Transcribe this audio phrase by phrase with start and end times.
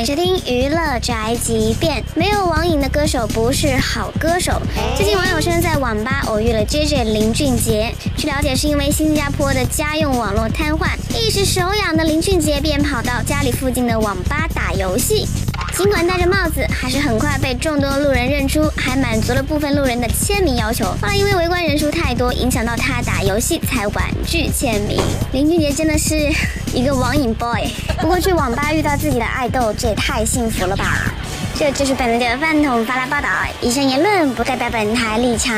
[0.00, 2.02] 迎收听娱乐宅急便。
[2.14, 4.58] 没有网瘾的歌手不是好歌手。
[4.96, 15.28] 最近网友称在网吧偶遇了 JJ 林俊杰，据了解是因为新加坡的家用网络瘫痪，一时手痒的林俊杰便跑到家里附近的网吧打游戏。
[15.74, 20.84] 尽管戴着帽子，还是很快被众多路人认出，还满足了部分路人的签名要求。
[20.84, 25.00] 后来因为围观人数太多，影响到他打游戏，才婉拒签名。
[25.32, 26.30] 林俊杰真的是
[26.74, 27.66] 一个网瘾 boy，
[28.00, 31.12] 不过去网吧遇到自己的爱豆，这也太幸福了吧！
[31.54, 33.28] 这就是本台的饭桶发来报道，
[33.60, 35.52] 以上言论不代表本台立场。